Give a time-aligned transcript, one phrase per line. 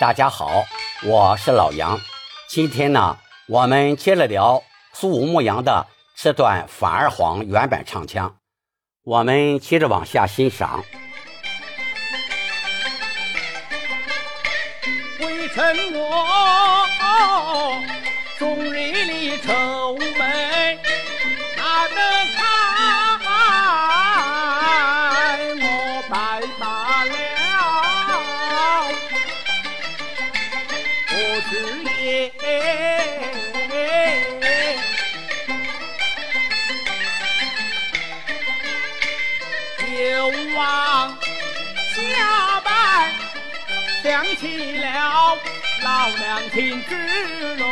[0.00, 0.64] 大家好，
[1.04, 2.00] 我是老杨。
[2.48, 4.60] 今天呢，我们接着聊
[4.92, 5.86] 苏武牧羊的
[6.16, 8.36] 这段反二黄原版唱腔。
[9.04, 10.84] 我们接着往下欣赏。
[15.20, 16.86] 为臣我
[39.96, 41.18] 又往
[41.94, 43.12] 下拜，
[44.02, 45.36] 想起了
[45.82, 46.94] 老娘亲之
[47.56, 47.62] 泪，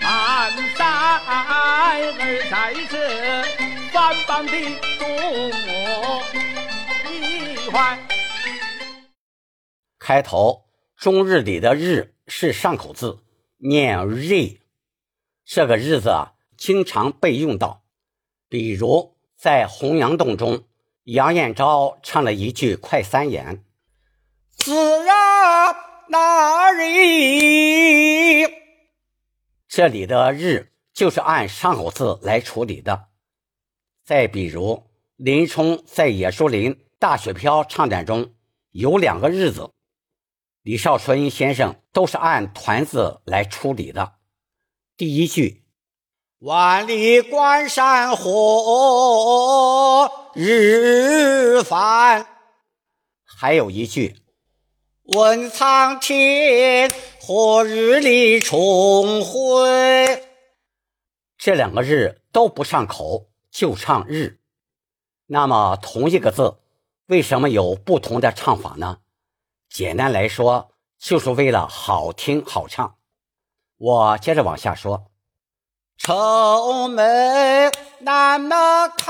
[0.00, 1.30] 满腮儿
[2.50, 2.52] 在
[2.90, 2.94] 这
[3.92, 4.52] 翻榜的
[4.98, 5.02] 中
[5.66, 6.22] 我
[7.10, 7.12] 一
[7.70, 7.98] 怀。
[9.98, 10.64] 开头
[10.96, 13.18] “中日”里的“日”是上口字，
[13.58, 14.60] 念“日”。
[15.44, 17.82] 这个日子啊，经常被用到，
[18.48, 20.62] 比如在《洪阳洞》中。
[21.04, 23.64] 杨彦昭唱了一句快三言
[24.54, 24.72] ：“自
[25.04, 25.74] 然
[26.08, 28.46] 那日。”
[29.66, 33.08] 这里的“日”就是按上口字来处理的。
[34.04, 34.84] 再比如
[35.16, 38.34] 林冲在野树林大雪飘唱段中
[38.70, 39.72] 有两个“日”子，
[40.62, 44.14] 李少春先生都是按团字来处理的。
[44.96, 45.64] 第一句。
[46.40, 52.26] 万里关山火日返，
[53.26, 54.16] 还有一句
[55.02, 60.24] 问苍天何日里重回。
[61.36, 64.40] 这两个日都不上口，就唱日。
[65.26, 66.56] 那么同一个字，
[67.08, 69.00] 为什么有不同的唱法呢？
[69.70, 72.96] 简单来说，就是为了好听好唱。
[73.76, 75.06] 我接着往下说。
[75.96, 79.06] 愁眉难么开，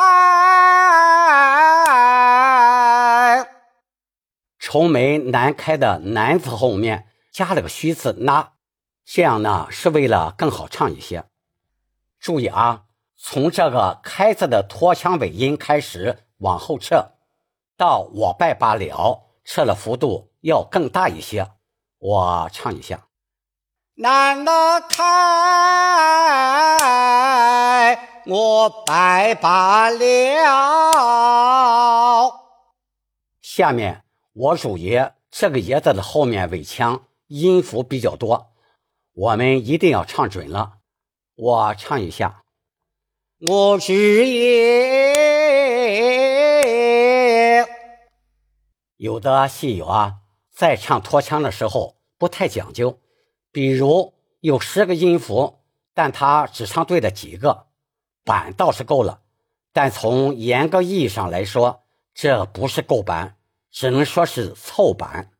[4.58, 8.52] 愁眉难开的“难”字后面加了个虚字“那”，
[9.06, 11.24] 这样呢是为了更好唱一些。
[12.18, 12.82] 注意啊，
[13.16, 17.12] 从这个“开”字的拖腔尾音开始往后撤，
[17.78, 21.50] 到我拜罢了，撤了幅度要更大一些。
[21.98, 23.06] 我唱一下。
[23.94, 25.04] 难得开，
[28.26, 30.00] 我拜罢了。
[33.42, 38.54] 下面我主爷这个爷字的后面尾腔音符比较多，
[39.12, 40.78] 我们一定要唱准了。
[41.36, 42.42] 我唱一下，
[43.38, 44.80] 我主爷。
[48.96, 50.19] 有的戏友啊，
[50.60, 53.00] 在唱拖腔的时候不太讲究。
[53.50, 55.60] 比如有十个音符，
[55.94, 57.68] 但他只唱对了几个，
[58.24, 59.22] 板倒是够了，
[59.72, 63.38] 但从严格意义上来说，这不是够板，
[63.70, 65.30] 只能说是凑板。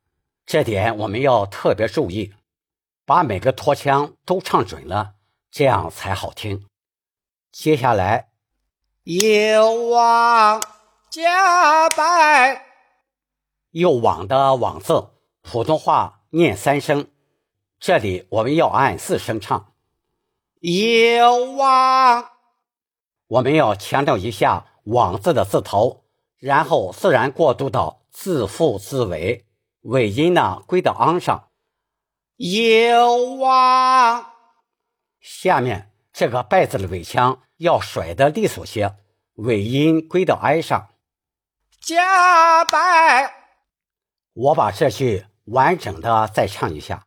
[0.47, 2.33] 这点我们要特别注意，
[3.05, 5.17] 把每个拖腔都唱准了，
[5.51, 6.65] 这样才好听。
[7.53, 8.31] 接下来，
[9.03, 10.63] 又往
[11.11, 12.70] 加拜，
[13.71, 15.11] 又往的往字，
[15.43, 17.09] 普通话念三声。
[17.79, 19.73] 这里我们要按四声唱，
[20.61, 22.31] 有往，
[23.27, 26.05] 我们要强调一下“往”字的字头，
[26.37, 29.47] 然后自然过渡到字腹字尾，
[29.81, 31.49] 尾音呢归到昂上。
[32.37, 34.27] 有往，
[35.21, 38.95] 下面这个“拜”字的尾腔要甩得利索些，
[39.37, 40.91] 尾音归到哀上。
[41.81, 43.40] 加拜，
[44.35, 47.03] 我把这句完整的再唱一下。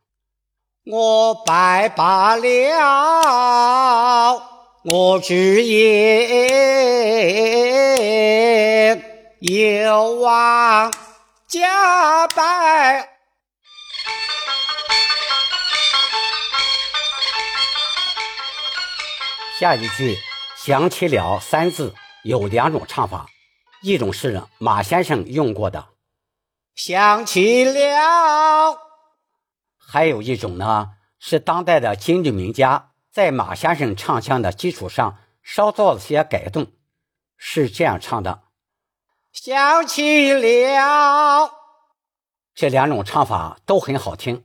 [0.84, 2.42] 我拜罢了，
[4.84, 6.92] 我只言
[9.40, 10.92] 有往
[11.48, 13.08] 加拜。
[19.58, 20.18] 下一句
[20.58, 21.94] 想起了三字
[22.24, 23.26] 有两种唱法，
[23.82, 25.86] 一种是马先生用过的，
[26.74, 28.78] 想起了。
[29.76, 36.72] 还有一种呢，是当代的京剧名家在马先生唱腔的基础上稍做了些改动，
[37.36, 38.42] 是这样唱的：
[39.32, 41.50] 想起了。
[42.54, 44.44] 这两种唱法都很好听。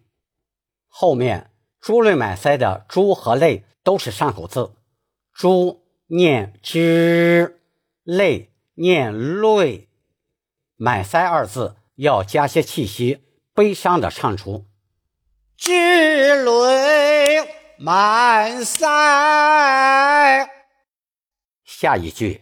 [0.87, 4.75] 后面“珠泪满腮”的“珠”和“泪”都是上口字
[5.31, 7.61] ，“珠”念“之
[8.03, 9.89] ”，“泪”念“泪
[10.75, 14.66] ”，“满腮”二字要加些气息，悲伤的唱出。
[15.57, 17.46] 之泪
[17.78, 20.48] 满腮。
[21.66, 22.42] 下一句，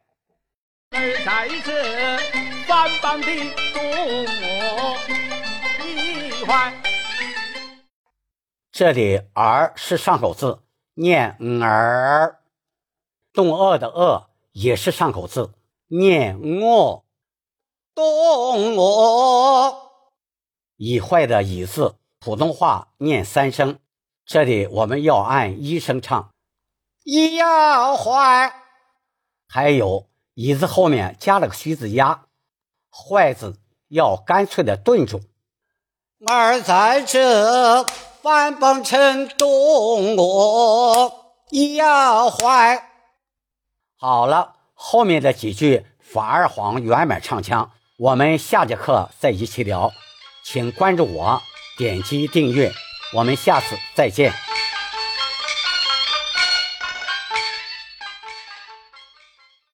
[0.91, 2.19] 儿在这
[2.67, 3.25] 繁忙的
[3.73, 3.81] 动
[4.43, 4.95] 我
[5.83, 6.71] 一环。
[8.71, 10.61] 这里“儿”是上口字，
[10.93, 12.37] 念“儿”；
[13.33, 15.55] 动恶的“恶”也是上口字，
[15.87, 17.05] 念“我”。
[17.97, 19.91] 动我
[20.75, 23.79] 已坏的“已”字，普通话念三声，
[24.23, 26.29] 这里我们要按一声唱。
[27.03, 28.53] 一要坏，
[29.47, 30.05] 还有
[30.35, 32.25] “已”字后面加了个虚字压
[32.93, 33.55] ，“坏”字
[33.87, 35.19] 要干脆的顿住。
[36.27, 37.83] 儿在这
[38.21, 42.91] 翻蹦成动我一要坏。
[43.95, 47.71] 好了，后面的几句法二黄圆满唱腔。
[47.99, 49.91] 我们下节课再一起聊，
[50.43, 51.41] 请关注我，
[51.79, 52.71] 点击订阅，
[53.11, 54.31] 我们下次再见。